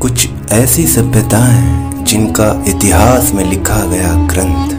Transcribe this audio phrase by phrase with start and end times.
[0.00, 4.74] कुछ ऐसी सभ्यताएँ जिनका इतिहास में लिखा गया ग्रंथ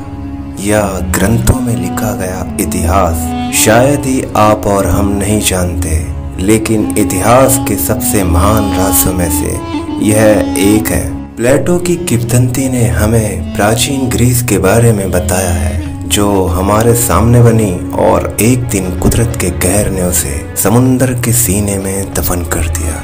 [0.65, 0.81] या
[1.15, 5.97] ग्रंथों में लिखा गया इतिहास शायद ही आप और हम नहीं जानते,
[6.43, 9.57] लेकिन इतिहास के सबसे महान रहस्यों में से
[10.05, 16.07] यह एक है। प्लेटो की किवदंती ने हमें प्राचीन ग्रीस के बारे में बताया है,
[16.09, 21.77] जो हमारे सामने बनी और एक दिन कुदरत के कहर ने उसे समुंदर के सीने
[21.77, 23.03] में दफन कर दिया।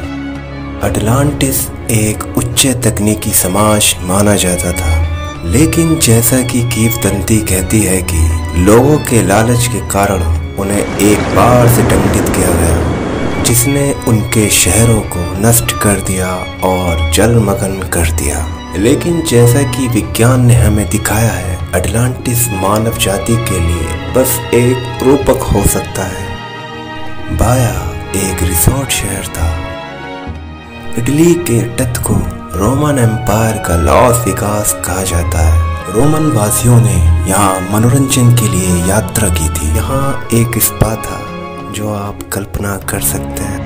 [0.88, 5.14] अटलांटिस एक उच्च तकनीकी समाज माना जाता था।
[5.46, 10.22] लेकिन जैसा कि कीवदंती कहती है कि लोगों के लालच के कारण
[10.56, 16.28] उन्हें एक बार से दंडित किया गया, जिसने उनके शहरों को नष्ट कर दिया
[16.64, 23.36] और जलमग्न कर दिया। लेकिन जैसा कि विज्ञान ने हमें दिखाया है, अटलांटिस मानव जाति
[23.36, 26.38] के लिए बस एक रूपक हो सकता है।
[27.38, 29.63] बाया एक रिसोर्ट शहर था।
[30.98, 32.14] इटली के तट को
[32.60, 36.94] रोमन एम्पायर का लॉस विकास कहा जाता है। रोमन वासियों ने
[37.30, 41.20] यहाँ मनोरंजन के लिए यात्रा की थी। यहाँ एक स्पा था
[41.72, 43.62] जो आप कल्पना कर सकते हैं।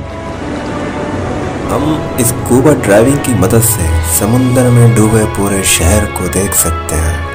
[1.70, 1.86] हम
[2.22, 3.90] स्कूबा ड्राइविंग की मदद से
[4.20, 7.27] समुद्र में डूबे पूरे शहर को देख सकते हैं।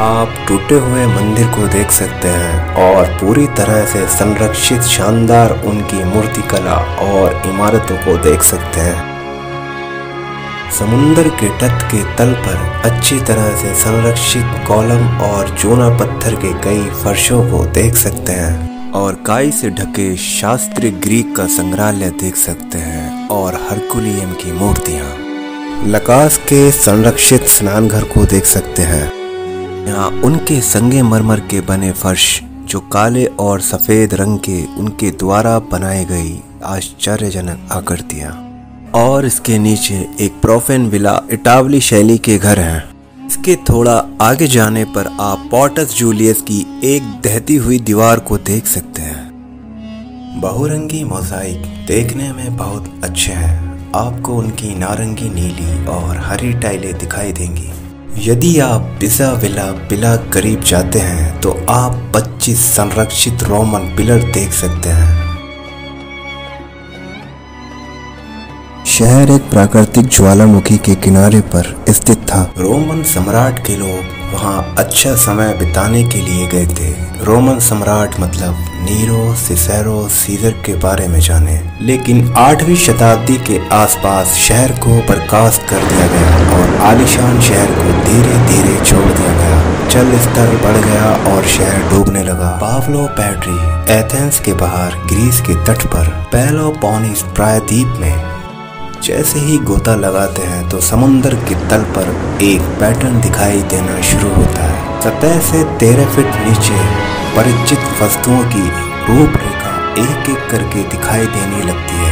[0.00, 6.04] आप टूटे हुए मंदिर को देख सकते हैं और पूरी तरह से संरक्षित, शानदार उनकी
[6.04, 9.16] मूर्तिकला और इमारतों को देख सकते हैं।
[10.78, 16.52] समुंदर के तट के तल पर अच्छी तरह से संरक्षित कॉलम और चूना पत्थर के
[16.52, 22.36] कई फर्शों को देख सकते हैं और काई से ढके शास्त्रीय ग्रीक का संग्रहालय देख
[22.36, 25.16] सकते हैं और हरकुलियम की मूर्तियाँ।
[25.86, 29.25] लकास के संरक्षित स्नानघर को देख सकते हैं।
[29.86, 35.58] यहाँ उनके संगे मरमर के बने फर्श, जो काले और सफ़ेद रंग के उनके द्वारा
[35.58, 38.32] बनाए गई आश्चर्यजनक आकृतियाँ।
[38.94, 42.84] और इसके नीचे एक प्रोफेन विला इटावली शैली के घर हैं।
[43.26, 48.66] इसके थोड़ा आगे जाने पर आप पॉटस जूलियस की एक दहती हुई दीवार को देख
[48.66, 56.52] सकते हैं। बहुरंगी मोजाइक देखने में बहुत अच्छे हैं। आपको उनकी नारंगी नीली और हरी
[56.52, 57.70] टाइलें दिखाई देंगी।
[58.18, 64.52] यदि आप पिसा विला पिला करीब जाते हैं तो आप 25 संरक्षित रोमन पिलर देख
[64.52, 65.26] सकते हैं।
[68.86, 75.14] शहर एक प्राकृतिक ज्वालामुखी के किनारे पर स्थित था। रोमन सम्राट के लोग वहाँ अच्छा
[75.14, 76.90] समय बिताने के लिए गए थे।
[77.24, 84.34] रोमन सम्राट मतलब नीरो, सिसेरो, सीजर के बारे में जाने। लेकिन आठवीं शताब्दी के आसपास
[84.34, 89.88] शहर को बर्खास्त कर दिया गया और आलिशान शहर को धीरे धीरे छोड़ दिया गया।
[89.88, 93.56] जल स्तर बढ़ गया और शहर डूबने लगा। पावलो पैट्री,
[93.94, 98.36] एथेंस के बाहर, ग्रीस के तट पर, पेलोपोनिस प्रायद्वीप में।
[99.02, 102.08] जैसे ही गोता लगाते हैं तो समुन्द्र के तल पर
[102.42, 106.78] एक पैटर्न दिखाई देना शुरू होता है। सतह से तेरह फीट नीचे
[107.36, 108.68] परिचित वस्तुओं की
[109.08, 112.05] रूपरेखा एक एक करके दिखाई देने लगती है।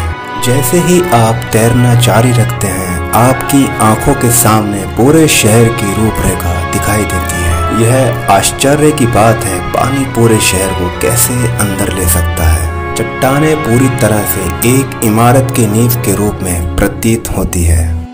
[0.46, 6.70] जैसे ही आप तैरना जारी रखते हैं, आपकी आँखों के सामने पूरे शहर की रूपरेखा
[6.70, 12.08] दिखाई देती है। यह आश्चर्य की बात है, पानी पूरे शहर को कैसे अंदर ले
[12.08, 17.64] सकता है। चट्टाने पूरी तरह से एक इमारत के नींव के रूप में प्रतीत होती
[17.64, 18.06] है।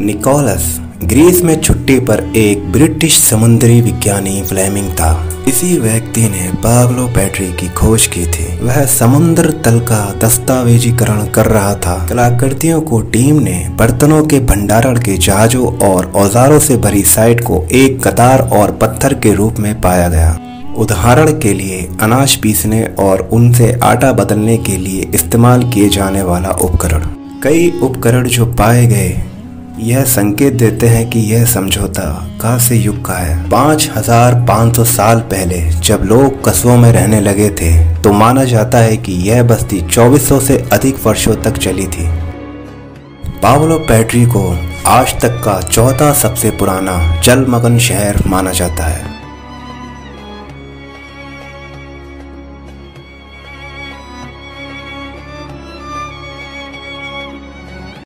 [0.00, 7.06] निकोलस ग्रीस में छुट्टी पर एक ब्रिटिश समुद्री विज्ञानी फ्लेमिंग था। इसी व्यक्ति ने पागलो
[7.06, 13.00] बैटरी की खोज की थी। वह समुद्र तल का दस्तावेजीकरण कर रहा था। कलाकृतियों को
[13.00, 18.40] टीम ने बर्तनों के भंडारण के जहाजों और औजारों से भरी साइट को एक कतार
[18.40, 20.38] और पत्थर के रूप में पाया गया।
[20.78, 26.50] उदाहरण के लिए अनाज पीसने और उनसे आटा बदलने के लिए इस्तेमाल किए जाने वाला
[26.50, 27.06] उपकरण।
[27.42, 29.22] कई उपकरण जो पाए गए
[29.78, 32.02] यह संकेत देते हैं कि यह समझौता
[32.40, 33.48] कांस्य युग का है?
[33.50, 37.72] पाँच हज़ार पाँच सौ साल पहले जब लोग कस्बों में रहने लगे थे
[38.02, 42.08] तो माना जाता है कि यह बस्ती 2400 से अधिक वर्षों तक चली थी।
[43.42, 44.48] पावलो पैट्री को
[44.86, 49.15] आज तक का चौथा सबसे पुराना जलमग्न शहर माना जाता है।